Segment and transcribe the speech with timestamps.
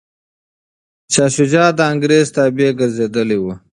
[1.13, 3.45] شاه شجاع د انګریز تابع ګرځېدلی و.